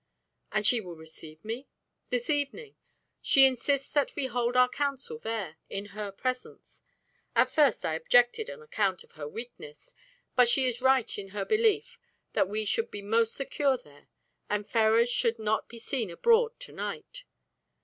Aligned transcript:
"And 0.51 0.65
she 0.65 0.81
will 0.81 0.95
receive 0.95 1.45
me?" 1.45 1.67
"This 2.09 2.27
evening. 2.27 2.75
She 3.21 3.45
insists 3.45 3.91
that 3.93 4.15
we 4.15 4.25
hold 4.25 4.57
our 4.57 4.67
council 4.67 5.19
there, 5.19 5.57
in 5.69 5.85
her 5.93 6.11
presence. 6.11 6.81
At 7.35 7.51
first 7.51 7.85
I 7.85 7.93
objected, 7.93 8.49
on 8.49 8.63
account 8.63 9.03
of 9.03 9.11
her 9.11 9.27
weakness, 9.27 9.93
but 10.35 10.49
she 10.49 10.65
is 10.65 10.81
right 10.81 11.15
in 11.19 11.27
her 11.27 11.45
belief 11.45 11.99
that 12.33 12.49
we 12.49 12.65
should 12.65 12.89
be 12.89 13.03
most 13.03 13.35
secure 13.35 13.77
there, 13.77 14.07
and 14.49 14.67
Ferrars 14.67 15.11
should 15.11 15.37
not 15.37 15.69
be 15.69 15.77
seen 15.77 16.09
abroad 16.09 16.59
to 16.61 16.71
night. 16.71 17.23